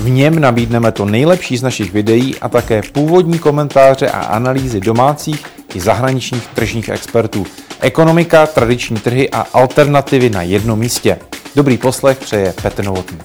V 0.00 0.10
něm 0.10 0.40
nabídneme 0.40 0.92
to 0.92 1.04
nejlepší 1.04 1.56
z 1.56 1.62
našich 1.62 1.92
videí 1.92 2.38
a 2.40 2.48
také 2.48 2.82
původní 2.92 3.38
komentáře 3.38 4.10
a 4.10 4.20
analýzy 4.20 4.80
domácích 4.80 5.46
i 5.74 5.80
zahraničních 5.80 6.46
tržních 6.46 6.88
expertů. 6.88 7.44
Ekonomika, 7.80 8.46
tradiční 8.46 8.96
trhy 8.96 9.30
a 9.30 9.40
alternativy 9.40 10.30
na 10.30 10.42
jednom 10.42 10.78
místě. 10.78 11.18
Dobrý 11.56 11.78
poslech 11.78 12.18
přeje 12.18 12.54
Petr 12.62 12.84
Novotný. 12.84 13.18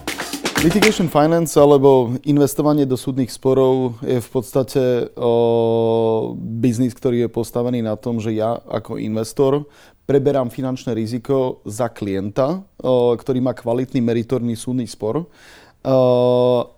Litigation 0.64 1.08
finance 1.08 1.60
alebo 1.60 2.12
investovanie 2.26 2.86
do 2.86 2.98
súdnych 2.98 3.32
sporov 3.32 4.02
je 4.02 4.18
v 4.18 4.30
podstate 4.34 4.82
o, 5.16 6.34
biznis, 6.36 6.96
ktorý 6.96 7.28
je 7.28 7.30
postavený 7.30 7.86
na 7.86 7.96
tom, 7.96 8.18
že 8.20 8.34
ja 8.34 8.58
ako 8.66 8.98
investor 8.98 9.68
preberám 10.10 10.50
finančné 10.50 10.96
riziko 10.98 11.62
za 11.70 11.94
klienta, 11.94 12.66
o, 12.82 13.14
ktorý 13.14 13.46
má 13.46 13.54
kvalitný 13.54 14.02
meritorný 14.02 14.58
súdny 14.58 14.90
spor 14.90 15.30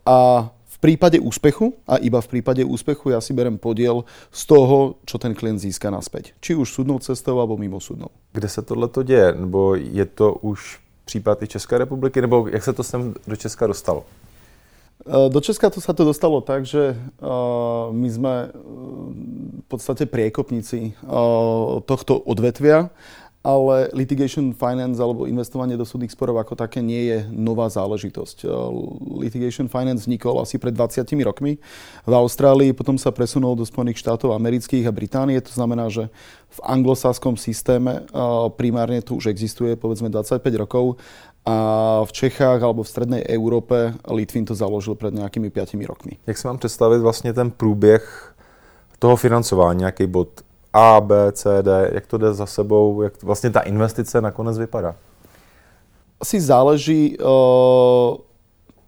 a 0.05 0.17
v 0.51 0.77
prípade 0.77 1.17
úspechu, 1.17 1.73
a 1.87 1.97
iba 1.97 2.21
v 2.21 2.27
prípade 2.27 2.61
úspechu, 2.61 3.09
ja 3.09 3.17
si 3.17 3.33
berem 3.33 3.57
podiel 3.57 4.05
z 4.29 4.45
toho, 4.45 5.01
čo 5.09 5.17
ten 5.17 5.33
klient 5.33 5.57
získa 5.57 5.89
naspäť. 5.89 6.37
Či 6.37 6.53
už 6.53 6.69
súdnou 6.69 7.01
cestou, 7.01 7.41
alebo 7.41 7.57
mimo 7.57 7.81
súdnou. 7.81 8.13
Kde 8.33 8.49
se 8.49 8.61
tohle 8.61 8.87
to 8.87 9.03
děje? 9.03 9.33
Nebo 9.33 9.75
je 9.75 10.05
to 10.05 10.33
už 10.33 10.79
případ 11.05 11.43
i 11.43 11.47
České 11.47 11.77
republiky? 11.77 12.21
Nebo 12.21 12.47
jak 12.47 12.63
se 12.63 12.73
to 12.73 12.83
sem 12.83 13.13
do 13.27 13.35
Česka 13.35 13.67
dostalo? 13.67 14.03
Do 15.07 15.39
Česka 15.41 15.69
to 15.69 15.81
sa 15.81 15.93
to 15.93 16.03
dostalo 16.03 16.41
tak, 16.41 16.65
že 16.65 16.97
my 17.93 18.09
sme 18.09 18.49
v 19.61 19.65
podstate 19.69 20.09
priekopníci 20.09 20.97
tohto 21.85 22.17
odvetvia 22.17 22.89
ale 23.47 23.87
litigation 23.95 24.51
finance 24.51 24.99
alebo 24.99 25.23
investovanie 25.23 25.79
do 25.79 25.87
súdnych 25.87 26.11
sporov 26.11 26.35
ako 26.43 26.59
také 26.59 26.83
nie 26.83 27.07
je 27.07 27.17
nová 27.31 27.71
záležitosť. 27.71 28.43
Uh, 28.43 28.51
litigation 29.23 29.71
finance 29.71 30.03
vznikol 30.03 30.43
asi 30.43 30.59
pred 30.59 30.75
20 30.75 31.07
rokmi 31.23 31.55
v 32.03 32.13
Austrálii, 32.13 32.75
potom 32.75 32.99
sa 32.99 33.15
presunul 33.15 33.55
do 33.55 33.63
Spojených 33.63 34.03
štátov 34.03 34.35
amerických 34.35 34.83
a 34.83 34.91
Británie. 34.91 35.39
To 35.39 35.53
znamená, 35.55 35.87
že 35.87 36.11
v 36.51 36.59
anglosáskom 36.67 37.39
systéme 37.39 38.03
uh, 38.11 38.51
primárne 38.51 38.99
to 38.99 39.15
už 39.15 39.31
existuje 39.31 39.79
povedzme 39.79 40.11
25 40.11 40.43
rokov 40.59 40.99
a 41.47 41.55
v 42.03 42.11
Čechách 42.11 42.59
alebo 42.59 42.83
v 42.83 42.91
strednej 42.91 43.21
Európe 43.31 43.95
Litvin 44.11 44.43
to 44.43 44.51
založil 44.51 44.99
pred 44.99 45.15
nejakými 45.15 45.47
5 45.47 45.79
rokmi. 45.87 46.19
Jak 46.27 46.35
si 46.35 46.47
mám 46.47 46.59
představit 46.59 46.99
vlastně 46.99 47.31
ten 47.33 47.51
průběh 47.51 48.03
toho 48.99 49.15
financování, 49.15 49.79
nějaký 49.79 50.07
bod 50.07 50.46
a, 50.77 51.01
B, 51.01 51.31
C, 51.31 51.63
D, 51.63 51.89
jak 51.93 52.07
to 52.07 52.17
jde 52.17 52.33
za 52.33 52.45
sebou, 52.45 53.01
jak 53.01 53.23
vlastně 53.23 53.49
ta 53.49 53.59
investice 53.59 54.21
nakonec 54.21 54.57
vypadá? 54.57 54.95
Asi 56.21 56.41
záleží 56.41 57.17
uh, 57.17 58.17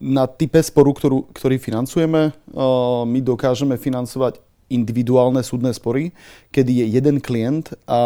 na 0.02 0.28
type 0.28 0.64
sporu, 0.64 0.94
ktorú, 0.94 1.30
ktorý 1.34 1.58
financujeme. 1.58 2.34
Uh, 2.54 3.06
my 3.06 3.22
dokážeme 3.22 3.78
financovať 3.78 4.42
individuálne 4.70 5.42
súdne 5.42 5.73
spory, 5.73 6.14
kedy 6.54 6.72
je 6.73 6.86
jeden 6.86 7.22
klient 7.22 7.73
a 7.90 8.02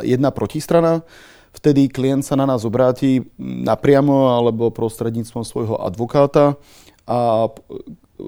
jedna 0.00 0.32
protistrana. 0.32 1.04
Vtedy 1.52 1.88
klient 1.88 2.24
sa 2.24 2.36
na 2.36 2.48
nás 2.48 2.64
obráti 2.64 3.20
napriamo 3.40 4.32
alebo 4.32 4.72
prostredníctvom 4.72 5.44
svojho 5.44 5.76
advokáta 5.76 6.56
a 7.04 7.48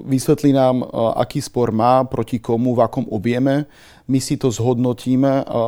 vysvetlí 0.05 0.53
nám, 0.53 0.81
aký 1.15 1.41
spor 1.41 1.71
má, 1.71 2.03
proti 2.03 2.39
komu, 2.39 2.75
v 2.75 2.81
akom 2.81 3.05
objeme 3.13 3.69
my 4.07 4.19
si 4.19 4.35
to 4.37 4.51
zhodnotíme 4.51 5.43
a 5.43 5.59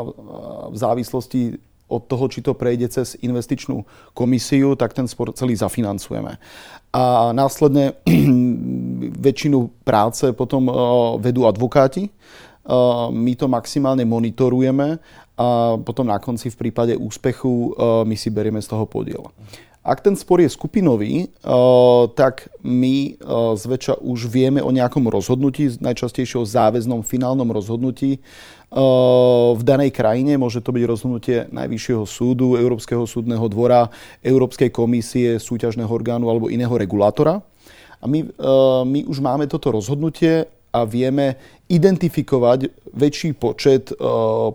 v 0.69 0.77
závislosti 0.77 1.55
od 1.85 2.01
toho, 2.09 2.25
či 2.27 2.41
to 2.41 2.57
prejde 2.57 2.89
cez 2.89 3.13
investičnú 3.21 3.85
komisiu, 4.17 4.73
tak 4.73 4.93
ten 4.97 5.05
spor 5.05 5.31
celý 5.37 5.53
zafinancujeme. 5.55 6.41
A 6.91 7.29
následne 7.31 7.93
väčšinu 9.27 9.85
práce 9.85 10.33
potom 10.33 10.65
vedú 11.21 11.45
advokáti. 11.45 12.09
My 13.13 13.37
to 13.37 13.45
maximálne 13.45 14.01
monitorujeme 14.09 14.97
a 15.37 15.77
potom 15.77 16.09
na 16.09 16.17
konci 16.17 16.49
v 16.49 16.57
prípade 16.57 16.97
úspechu 16.97 17.77
my 18.01 18.15
si 18.17 18.33
berieme 18.33 18.57
z 18.65 18.71
toho 18.73 18.89
podiel. 18.89 19.21
Ak 19.85 20.01
ten 20.01 20.17
spor 20.17 20.41
je 20.41 20.49
skupinový, 20.49 21.29
tak 22.17 22.49
my 22.65 23.21
zväčša 23.53 24.01
už 24.01 24.25
vieme 24.33 24.57
o 24.57 24.73
nejakom 24.73 25.05
rozhodnutí, 25.05 25.77
najčastejšie 25.77 26.41
o 26.41 26.49
záväznom 26.49 27.05
finálnom 27.05 27.45
rozhodnutí 27.53 28.17
v 29.53 29.61
danej 29.61 29.93
krajine. 29.93 30.41
Môže 30.41 30.65
to 30.65 30.73
byť 30.73 30.83
rozhodnutie 30.89 31.37
Najvyššieho 31.53 32.01
súdu, 32.09 32.57
Európskeho 32.57 33.05
súdneho 33.05 33.45
dvora, 33.45 33.93
Európskej 34.25 34.73
komisie, 34.73 35.37
súťažného 35.37 35.93
orgánu 35.93 36.33
alebo 36.33 36.49
iného 36.49 36.73
regulátora. 36.73 37.45
A 38.01 38.09
my, 38.09 38.25
my 38.89 38.99
už 39.05 39.21
máme 39.21 39.45
toto 39.45 39.69
rozhodnutie 39.69 40.49
a 40.75 40.83
vieme 40.83 41.39
identifikovať 41.71 42.91
väčší 42.91 43.39
počet 43.39 43.95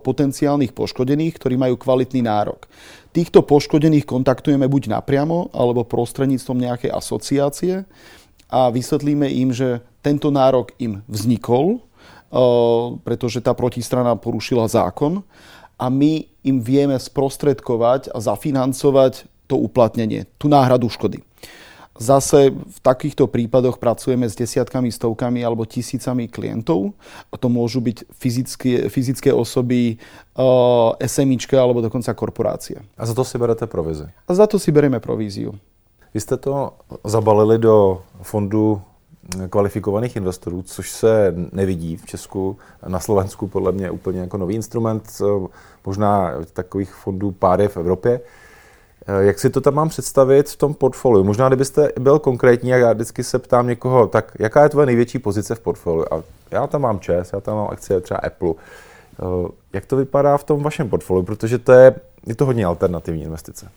potenciálnych 0.05 0.77
poškodených, 0.77 1.41
ktorí 1.41 1.57
majú 1.57 1.81
kvalitný 1.81 2.21
nárok. 2.21 2.69
Týchto 3.11 3.43
poškodených 3.43 4.07
kontaktujeme 4.07 4.69
buď 4.69 4.95
napriamo, 4.95 5.51
alebo 5.51 5.83
prostredníctvom 5.83 6.61
nejakej 6.61 6.91
asociácie 6.93 7.83
a 8.47 8.71
vysvetlíme 8.71 9.27
im, 9.27 9.51
že 9.51 9.83
tento 9.99 10.31
nárok 10.31 10.71
im 10.79 11.03
vznikol, 11.11 11.79
eh, 11.79 12.37
pretože 13.03 13.43
tá 13.43 13.51
protistrana 13.51 14.15
porušila 14.15 14.71
zákon 14.71 15.27
a 15.75 15.85
my 15.91 16.23
im 16.45 16.57
vieme 16.63 16.95
sprostredkovať 16.95 18.15
a 18.15 18.17
zafinancovať 18.23 19.27
to 19.51 19.59
uplatnenie, 19.59 20.29
tú 20.39 20.47
náhradu 20.47 20.87
škody. 20.87 21.19
Zase 21.99 22.49
v 22.49 22.79
takýchto 22.79 23.27
prípadoch 23.27 23.77
pracujeme 23.77 24.29
s 24.29 24.33
desiatkami, 24.33 24.91
stovkami 24.91 25.43
alebo 25.45 25.67
tisícami 25.67 26.31
klientov. 26.31 26.95
A 27.29 27.35
to 27.37 27.51
môžu 27.51 27.83
byť 27.83 28.07
fyzické, 28.15 28.89
fyzické 28.89 29.29
osoby, 29.33 29.99
uh, 30.39 30.95
SMIčka 30.97 31.59
alebo 31.59 31.83
dokonca 31.83 32.13
korporácie. 32.15 32.79
A 32.97 33.03
za 33.05 33.13
to 33.13 33.27
si 33.27 33.37
berete 33.37 33.67
provizi? 33.67 34.07
A 34.27 34.31
za 34.33 34.47
to 34.47 34.55
si 34.59 34.71
bereme 34.71 34.99
províziu. 34.99 35.53
Vy 36.13 36.19
jste 36.19 36.37
to 36.37 36.73
zabalili 37.03 37.57
do 37.57 38.01
fondu 38.21 38.81
kvalifikovaných 39.49 40.15
investorů, 40.15 40.61
což 40.61 40.91
se 40.91 41.35
nevidí 41.51 41.97
v 41.97 42.05
Česku. 42.05 42.57
Na 42.87 42.99
Slovensku 42.99 43.47
podle 43.47 43.71
mě 43.71 43.91
úplně 43.91 44.19
jako 44.19 44.37
nový 44.37 44.55
instrument, 44.55 45.21
možná 45.85 46.31
takových 46.53 46.93
fondů 46.93 47.31
pár 47.31 47.61
je 47.61 47.67
v 47.67 47.77
Evropě. 47.77 48.21
Eh, 49.07 49.23
jak 49.25 49.39
si 49.39 49.49
to 49.49 49.61
tam 49.61 49.73
mám 49.73 49.89
představit 49.89 50.49
v 50.49 50.55
tom 50.55 50.73
portfoliu? 50.73 51.23
Možná, 51.23 51.47
kdybyste 51.47 51.89
byl 51.99 52.19
konkrétní, 52.19 52.69
jak 52.69 52.81
já 52.81 52.93
vždycky 52.93 53.23
se 53.23 53.39
ptám 53.39 53.67
někoho, 53.67 54.07
tak 54.07 54.31
jaká 54.39 54.63
je 54.63 54.69
tvoje 54.69 54.85
největší 54.85 55.19
pozice 55.19 55.55
v 55.55 55.59
portfoliu? 55.59 56.05
A 56.13 56.23
já 56.51 56.67
tam 56.67 56.81
mám 56.81 56.99
ČES, 56.99 57.33
já 57.33 57.39
tam 57.39 57.55
mám 57.55 57.67
akcie 57.71 58.01
třeba 58.01 58.19
Apple. 58.19 58.53
Eh, 58.53 59.23
jak 59.73 59.85
to 59.85 59.95
vypadá 59.95 60.37
v 60.37 60.43
tom 60.43 60.63
vašem 60.63 60.89
portfoliu? 60.89 61.25
Protože 61.25 61.57
to 61.57 61.71
je, 61.71 61.95
je 62.25 62.35
to 62.35 62.45
hodně 62.45 62.65
alternativní 62.65 63.23
investice. 63.23 63.69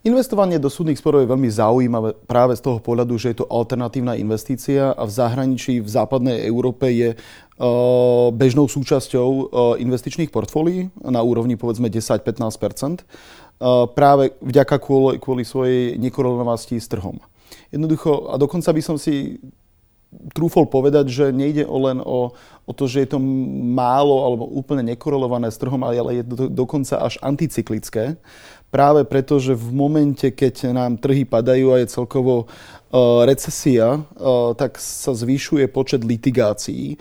Investovanie 0.00 0.56
do 0.56 0.72
súdnych 0.72 0.96
sporov 0.96 1.20
je 1.20 1.28
veľmi 1.28 1.52
zaujímavé 1.52 2.16
práve 2.24 2.56
z 2.56 2.64
toho 2.64 2.80
pohľadu, 2.80 3.20
že 3.20 3.36
je 3.36 3.44
to 3.44 3.50
alternatívna 3.52 4.16
investícia 4.16 4.96
a 4.96 5.04
v 5.04 5.12
zahraničí, 5.12 5.84
v 5.84 5.90
západnej 5.92 6.40
Európe 6.48 6.88
je 6.88 7.12
uh, 7.12 8.32
bežnou 8.32 8.64
súčasťou 8.64 9.52
investičných 9.76 10.32
portfólií 10.32 10.88
na 11.04 11.20
úrovni 11.20 11.60
povedzme 11.60 11.92
10-15 11.92 12.32
práve 13.92 14.32
vďaka 14.40 14.76
kvôli, 14.80 15.20
kvôli 15.20 15.44
svojej 15.44 16.00
nekoronovanosti 16.00 16.80
s 16.80 16.88
trhom. 16.88 17.20
Jednoducho, 17.68 18.32
a 18.32 18.40
dokonca 18.40 18.72
by 18.72 18.82
som 18.82 18.96
si 18.96 19.38
trúfol 20.34 20.66
povedať, 20.66 21.06
že 21.06 21.24
nejde 21.30 21.62
o 21.62 21.78
len 21.86 22.02
o, 22.02 22.34
o 22.66 22.72
to, 22.74 22.90
že 22.90 23.06
je 23.06 23.08
to 23.14 23.22
málo 23.22 24.26
alebo 24.26 24.44
úplne 24.50 24.82
nekorelované 24.82 25.46
s 25.52 25.60
trhom, 25.60 25.78
ale 25.86 26.18
je 26.18 26.24
to 26.26 26.50
dokonca 26.50 26.98
až 26.98 27.14
anticyklické. 27.22 28.18
Práve 28.70 29.02
preto, 29.06 29.38
že 29.42 29.54
v 29.54 29.70
momente, 29.74 30.30
keď 30.30 30.70
nám 30.70 30.98
trhy 30.98 31.26
padajú 31.26 31.74
a 31.74 31.82
je 31.82 31.90
celkovo 31.90 32.46
uh, 32.46 33.22
recesia, 33.26 33.98
uh, 33.98 34.54
tak 34.54 34.78
sa 34.78 35.10
zvyšuje 35.14 35.66
počet 35.70 36.06
litigácií 36.06 36.98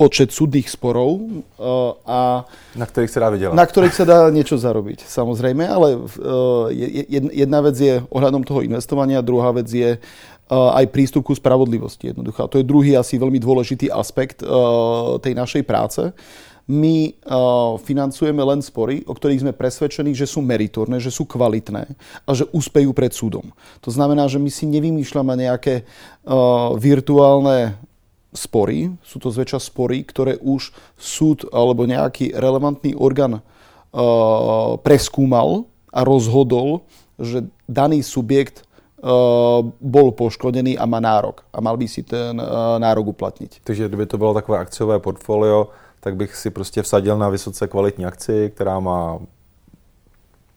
počet 0.00 0.32
súdnych 0.32 0.64
sporov 0.64 1.20
uh, 1.20 1.92
a 2.08 2.48
na 2.72 2.86
ktorých 2.88 3.12
sa 3.12 3.20
dá 3.20 3.28
vydelať. 3.28 3.52
Na 3.52 3.68
ktorých 3.68 3.92
sa 3.92 4.08
dá 4.08 4.18
niečo 4.32 4.56
zarobiť, 4.56 5.04
samozrejme, 5.04 5.68
ale 5.68 6.00
uh, 6.00 6.72
jedna 7.28 7.60
vec 7.60 7.76
je 7.76 8.00
ohľadom 8.08 8.40
toho 8.40 8.64
investovania, 8.64 9.20
druhá 9.20 9.52
vec 9.52 9.68
je 9.68 10.00
uh, 10.00 10.78
aj 10.80 10.88
prístup 10.88 11.28
ku 11.28 11.36
spravodlivosti 11.36 12.16
jednoducho. 12.16 12.48
A 12.48 12.48
to 12.48 12.56
je 12.56 12.64
druhý 12.64 12.96
asi 12.96 13.20
veľmi 13.20 13.36
dôležitý 13.36 13.92
aspekt 13.92 14.40
tej 15.20 15.32
našej 15.36 15.68
práce. 15.68 16.00
My 16.70 17.18
financujeme 17.82 18.38
len 18.46 18.62
spory, 18.62 19.02
o 19.02 19.10
ktorých 19.10 19.42
sme 19.42 19.50
presvedčení, 19.50 20.14
že 20.14 20.22
sú 20.22 20.38
meritorné, 20.38 21.02
že 21.02 21.10
sú 21.10 21.26
kvalitné 21.26 21.82
a 22.22 22.30
že 22.30 22.46
úspejú 22.54 22.94
pred 22.94 23.10
súdom. 23.10 23.50
To 23.82 23.90
znamená, 23.90 24.30
že 24.30 24.38
my 24.38 24.46
si 24.54 24.70
nevymýšľame 24.70 25.34
nejaké 25.34 25.82
virtuálne 26.78 27.74
spory, 28.30 28.94
sú 29.02 29.18
to 29.18 29.30
zväčša 29.30 29.58
spory, 29.58 30.06
ktoré 30.06 30.38
už 30.38 30.70
súd 30.94 31.50
alebo 31.50 31.86
nejaký 31.86 32.30
relevantný 32.34 32.94
orgán 32.94 33.42
uh, 33.42 33.42
preskúmal 34.78 35.66
a 35.90 36.00
rozhodol, 36.06 36.86
že 37.18 37.50
daný 37.66 38.06
subjekt 38.06 38.62
uh, 38.62 39.66
bol 39.82 40.14
poškodený 40.14 40.78
a 40.78 40.86
má 40.86 41.02
nárok 41.02 41.42
a 41.50 41.58
mal 41.58 41.74
by 41.74 41.86
si 41.90 42.06
ten 42.06 42.38
uh, 42.38 42.78
nárok 42.78 43.18
uplatniť. 43.18 43.66
Takže 43.66 43.88
kdyby 43.88 44.06
to 44.06 44.18
bylo 44.18 44.34
takové 44.34 44.58
akciové 44.58 44.98
portfolio, 44.98 45.68
tak 46.00 46.16
bych 46.16 46.36
si 46.36 46.50
prostě 46.50 46.82
vsadil 46.82 47.18
na 47.18 47.28
vysoce 47.28 47.68
kvalitní 47.68 48.06
akci, 48.06 48.50
která 48.54 48.80
má 48.80 49.18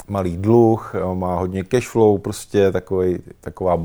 malý 0.07 0.37
dluh, 0.37 0.95
má 1.13 1.39
hodně 1.39 1.63
cash 1.63 1.87
flow, 1.87 2.17
prostě 2.17 2.71
takový, 2.71 3.19
taková, 3.41 3.81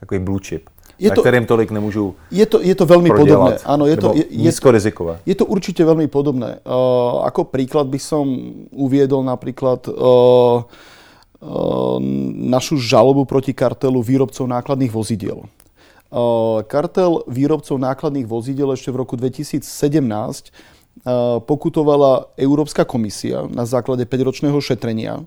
takový 0.00 0.20
blue 0.20 0.40
chip 0.42 0.70
je 0.98 1.08
to, 1.14 1.22
na 1.22 1.24
ktorým 1.24 1.46
tolik 1.46 1.70
nemôžu 1.70 2.18
Je 2.28 2.42
to, 2.42 2.58
je 2.58 2.74
to 2.74 2.82
veľmi 2.82 3.06
podobné. 3.14 3.62
Áno, 3.62 3.86
je 3.86 3.96
to, 3.96 4.10
je, 4.18 4.26
je, 4.26 4.50
rizikové. 4.50 5.22
Je 5.22 5.38
to 5.38 5.46
určite 5.46 5.78
veľmi 5.86 6.10
podobné. 6.10 6.58
Uh, 6.66 7.22
ako 7.22 7.46
príklad 7.46 7.86
by 7.86 8.02
som 8.02 8.26
uviedol 8.74 9.22
napríklad 9.22 9.86
uh, 9.86 10.66
uh, 10.66 11.96
našu 12.34 12.82
žalobu 12.82 13.22
proti 13.30 13.54
kartelu 13.54 14.02
výrobcov 14.02 14.42
nákladných 14.50 14.90
vozidiel. 14.90 15.46
Uh, 16.10 16.66
kartel 16.66 17.22
výrobcov 17.30 17.78
nákladných 17.78 18.26
vozidiel 18.26 18.74
ešte 18.74 18.90
v 18.90 18.98
roku 18.98 19.14
2017 19.14 19.62
uh, 19.62 21.38
pokutovala 21.38 22.34
Európska 22.34 22.82
komisia 22.82 23.46
na 23.46 23.62
základe 23.62 24.02
5-ročného 24.02 24.58
šetrenia 24.58 25.22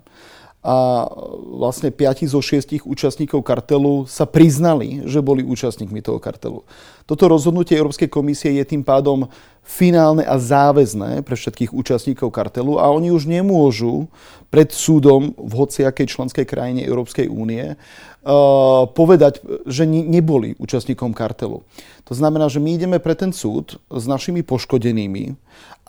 a 0.62 1.10
vlastne 1.58 1.90
5 1.90 2.22
zo 2.30 2.38
6 2.38 2.86
účastníkov 2.86 3.42
kartelu 3.42 4.06
sa 4.06 4.30
priznali, 4.30 5.02
že 5.10 5.18
boli 5.18 5.42
účastníkmi 5.42 5.98
toho 5.98 6.22
kartelu. 6.22 6.62
Toto 7.02 7.26
rozhodnutie 7.26 7.74
Európskej 7.74 8.06
komisie 8.06 8.54
je 8.54 8.64
tým 8.70 8.86
pádom 8.86 9.26
finálne 9.66 10.22
a 10.22 10.38
záväzné 10.38 11.26
pre 11.26 11.34
všetkých 11.34 11.74
účastníkov 11.74 12.30
kartelu 12.30 12.78
a 12.78 12.94
oni 12.94 13.10
už 13.10 13.26
nemôžu 13.26 14.06
pred 14.54 14.70
súdom 14.70 15.34
v 15.34 15.52
hociakej 15.54 16.06
členskej 16.06 16.46
krajine 16.46 16.86
Európskej 16.86 17.26
únie 17.26 17.74
uh, 17.74 18.86
povedať, 18.86 19.42
že 19.66 19.82
neboli 19.86 20.54
účastníkom 20.62 21.10
kartelu. 21.10 21.66
To 22.06 22.12
znamená, 22.14 22.46
že 22.46 22.62
my 22.62 22.78
ideme 22.78 22.98
pre 23.02 23.18
ten 23.18 23.34
súd 23.34 23.82
s 23.90 24.04
našimi 24.06 24.46
poškodenými 24.46 25.34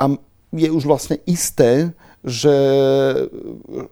a 0.01 0.17
je 0.53 0.69
už 0.69 0.85
vlastne 0.85 1.17
isté, 1.25 1.91
že 2.23 2.55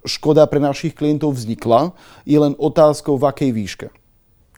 škoda 0.07 0.47
pre 0.47 0.63
našich 0.63 0.95
klientov 0.95 1.35
vznikla, 1.35 1.91
je 2.23 2.37
len 2.39 2.55
otázkou 2.55 3.19
v 3.19 3.27
akej 3.27 3.51
výške. 3.51 3.87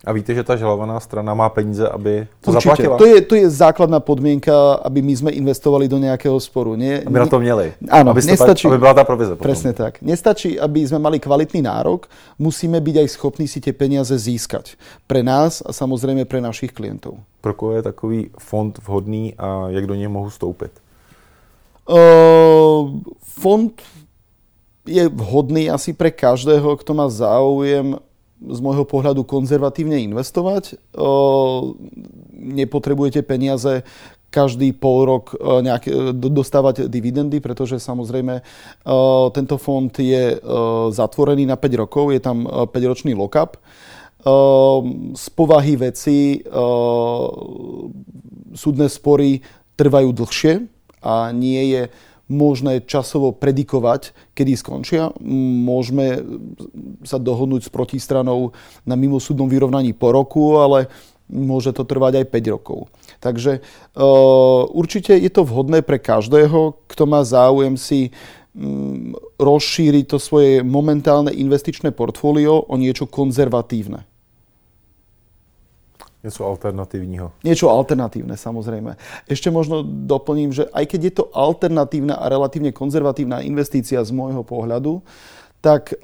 A 0.03 0.11
víte, 0.11 0.35
že 0.35 0.43
ta 0.43 0.59
žalovaná 0.59 0.99
strana 0.99 1.31
má 1.31 1.47
peníze, 1.47 1.79
aby 1.87 2.27
to 2.43 2.51
Určite. 2.51 2.59
zaplatila? 2.59 2.95
To 2.99 3.07
je, 3.07 3.17
to 3.23 3.35
je 3.39 3.47
základná 3.47 4.03
podmienka, 4.03 4.51
aby 4.83 4.99
my 4.99 5.13
sme 5.15 5.31
investovali 5.31 5.87
do 5.87 5.95
nejakého 5.95 6.35
sporu. 6.43 6.75
Nie, 6.75 7.07
aby 7.07 7.23
na 7.23 7.31
to 7.31 7.39
měli. 7.39 7.71
Áno, 7.87 8.11
aby, 8.11 8.19
nestačí, 8.19 8.67
aby 8.67 8.83
byla 8.83 8.99
tá 8.99 9.07
provize. 9.07 9.31
Potom. 9.31 9.47
Presne 9.47 9.71
tak. 9.71 10.03
Nestačí, 10.03 10.59
aby 10.59 10.83
sme 10.83 10.99
mali 10.99 11.23
kvalitný 11.23 11.63
nárok, 11.63 12.11
musíme 12.35 12.83
byť 12.83 12.95
aj 12.99 13.07
schopní 13.15 13.47
si 13.47 13.63
tie 13.63 13.71
peniaze 13.71 14.11
získať. 14.11 14.75
Pre 15.07 15.23
nás 15.23 15.63
a 15.63 15.71
samozrejme 15.71 16.27
pre 16.27 16.43
našich 16.43 16.75
klientov. 16.75 17.23
Pro 17.39 17.55
koho 17.55 17.79
je 17.79 17.87
takový 17.87 18.19
fond 18.35 18.75
vhodný 18.83 19.39
a 19.39 19.71
jak 19.71 19.87
do 19.87 19.95
něj 19.95 20.11
mohu 20.11 20.27
stoupit? 20.27 20.83
Uh, 21.83 23.03
fond 23.23 23.75
je 24.87 25.03
vhodný 25.07 25.67
asi 25.67 25.91
pre 25.91 26.11
každého, 26.11 26.79
kto 26.79 26.91
má 26.95 27.07
záujem 27.11 27.99
z 28.43 28.59
môjho 28.59 28.83
pohľadu 28.83 29.23
konzervatívne 29.23 29.99
investovať. 30.03 30.79
Uh, 30.95 31.75
nepotrebujete 32.35 33.23
peniaze 33.23 33.87
každý 34.33 34.73
pol 34.73 35.05
rok 35.05 35.37
nejak, 35.37 35.93
dostávať 36.17 36.89
dividendy, 36.89 37.37
pretože 37.37 37.77
samozrejme 37.77 38.41
tento 39.29 39.61
fond 39.61 39.93
je 39.93 40.41
zatvorený 40.89 41.45
na 41.45 41.53
5 41.53 41.81
rokov, 41.85 42.09
je 42.09 42.17
tam 42.17 42.49
5-ročný 42.49 43.13
lock-up. 43.13 43.61
Z 45.13 45.25
povahy 45.37 45.77
veci 45.77 46.41
súdne 48.57 48.89
spory 48.89 49.37
trvajú 49.77 50.09
dlhšie, 50.09 50.53
a 51.03 51.35
nie 51.35 51.75
je 51.75 51.81
možné 52.31 52.81
časovo 52.87 53.35
predikovať, 53.35 54.15
kedy 54.33 54.55
skončia. 54.55 55.11
Môžeme 55.67 56.23
sa 57.03 57.19
dohodnúť 57.19 57.67
s 57.67 57.69
protistranou 57.69 58.55
na 58.87 58.95
mimosúdnom 58.95 59.51
vyrovnaní 59.51 59.91
po 59.91 60.15
roku, 60.15 60.57
ale 60.57 60.87
môže 61.27 61.75
to 61.75 61.83
trvať 61.83 62.23
aj 62.23 62.25
5 62.31 62.55
rokov. 62.55 62.79
Takže 63.19 63.59
uh, 63.59 64.63
určite 64.71 65.15
je 65.15 65.31
to 65.31 65.43
vhodné 65.43 65.83
pre 65.83 65.99
každého, 65.99 66.79
kto 66.87 67.03
má 67.03 67.23
záujem 67.23 67.75
si 67.75 68.11
um, 68.55 69.15
rozšíriť 69.39 70.05
to 70.07 70.17
svoje 70.19 70.63
momentálne 70.63 71.31
investičné 71.31 71.91
portfólio 71.91 72.67
o 72.67 72.75
niečo 72.75 73.07
konzervatívne. 73.07 74.12
Niečo 76.23 76.47
alternatívneho. 76.47 77.35
Niečo 77.43 77.67
alternatívne, 77.67 78.39
samozrejme. 78.39 78.95
Ešte 79.27 79.51
možno 79.51 79.83
doplním, 79.83 80.55
že 80.55 80.71
aj 80.71 80.95
keď 80.95 80.99
je 81.03 81.13
to 81.19 81.25
alternatívna 81.35 82.15
a 82.15 82.31
relatívne 82.31 82.71
konzervatívna 82.71 83.43
investícia 83.43 83.99
z 83.99 84.15
môjho 84.15 84.39
pohľadu, 84.47 85.03
tak 85.59 85.91
e, 85.91 85.95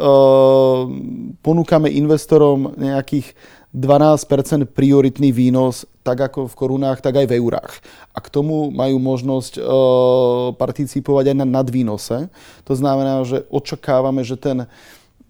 ponúkame 1.39 1.87
investorom 1.95 2.75
nejakých 2.75 3.31
12% 3.71 4.67
prioritný 4.75 5.31
výnos, 5.31 5.87
tak 6.03 6.19
ako 6.19 6.51
v 6.51 6.57
korunách, 6.57 6.99
tak 6.99 7.15
aj 7.23 7.27
v 7.31 7.39
eurách. 7.39 7.79
A 8.11 8.19
k 8.19 8.27
tomu 8.27 8.75
majú 8.75 8.99
možnosť 8.99 9.55
e, 9.55 9.61
participovať 10.59 11.31
aj 11.31 11.37
na 11.43 11.47
nadvýnose. 11.47 12.27
To 12.67 12.73
znamená, 12.75 13.23
že 13.23 13.47
očakávame, 13.47 14.27
že 14.27 14.35
ten 14.35 14.67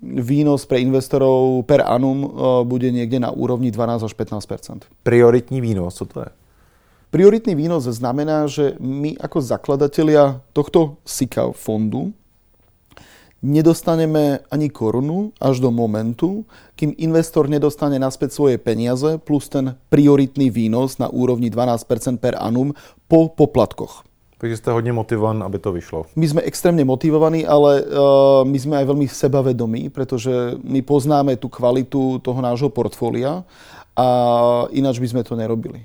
výnos 0.03 0.63
pre 0.63 0.79
investorov 0.79 1.67
per 1.67 1.83
annum 1.83 2.23
e, 2.23 2.29
bude 2.63 2.87
niekde 2.91 3.19
na 3.19 3.31
úrovni 3.31 3.71
12 3.71 4.07
až 4.07 4.13
15% 4.15 4.87
Prioritní 5.03 5.59
výnos, 5.59 5.95
co 5.95 6.05
to 6.05 6.19
je? 6.23 6.31
Prioritný 7.09 7.57
výnos 7.57 7.89
znamená, 7.89 8.45
že 8.45 8.77
my 8.77 9.17
ako 9.17 9.41
zakladatelia 9.41 10.45
tohto 10.53 11.01
SICA 11.03 11.51
fondu 11.57 12.13
nedostaneme 13.41 14.43
ani 14.51 14.69
korunu 14.69 15.31
až 15.39 15.63
do 15.63 15.71
momentu, 15.71 16.45
kým 16.75 16.93
investor 16.99 17.47
nedostane 17.47 17.95
naspäť 17.97 18.35
svoje 18.35 18.55
peniaze 18.59 19.17
plus 19.23 19.47
ten 19.47 19.79
prioritný 19.89 20.51
výnos 20.51 20.99
na 20.99 21.07
úrovni 21.07 21.47
12% 21.49 22.19
per 22.19 22.35
annum 22.35 22.75
po 23.07 23.31
poplatkoch. 23.31 24.08
Takže 24.39 24.55
ste 24.55 24.71
hodne 24.71 24.95
motivovaní, 24.95 25.43
aby 25.43 25.59
to 25.59 25.75
vyšlo. 25.75 26.07
My 26.15 26.25
sme 26.31 26.41
extrémne 26.47 26.87
motivovaní, 26.87 27.43
ale 27.43 27.83
uh, 27.83 28.47
my 28.47 28.55
sme 28.55 28.79
aj 28.79 28.85
veľmi 28.87 29.07
sebavedomí, 29.11 29.91
pretože 29.91 30.55
my 30.63 30.79
poznáme 30.79 31.35
tú 31.35 31.51
kvalitu 31.51 32.23
toho 32.23 32.39
nášho 32.39 32.71
portfólia 32.71 33.43
a 33.99 34.07
ináč 34.71 35.03
by 35.03 35.07
sme 35.11 35.21
to 35.27 35.35
nerobili. 35.35 35.83